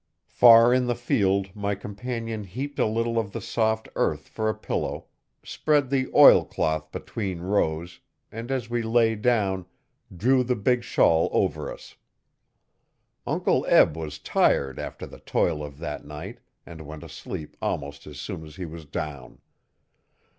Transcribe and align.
Far 0.31 0.73
in 0.73 0.87
the 0.87 0.95
field 0.95 1.55
my 1.55 1.75
companion 1.75 2.43
heaped 2.45 2.79
a 2.79 2.87
little 2.87 3.19
of 3.19 3.33
the 3.33 3.39
soft 3.39 3.87
earth 3.95 4.27
for 4.29 4.49
a 4.49 4.55
pillow, 4.57 5.05
spread 5.43 5.91
the 5.91 6.09
oil 6.15 6.43
cloth 6.43 6.91
between 6.91 7.39
rows 7.41 7.99
and, 8.31 8.49
as 8.49 8.67
we 8.67 8.81
lay 8.81 9.13
down, 9.13 9.67
drew 10.11 10.43
the 10.43 10.55
big 10.55 10.83
shawl 10.83 11.29
over 11.31 11.71
us. 11.71 11.97
Uncle 13.27 13.63
Eb 13.69 13.95
was 13.95 14.17
tired 14.17 14.79
after 14.79 15.05
the 15.05 15.19
toil 15.19 15.63
of 15.63 15.77
that 15.77 16.03
night 16.03 16.39
and 16.65 16.81
went 16.87 17.03
asleep 17.03 17.55
almost 17.61 18.07
as 18.07 18.19
soon 18.19 18.43
as 18.43 18.55
he 18.55 18.65
was 18.65 18.85
down. 18.85 19.39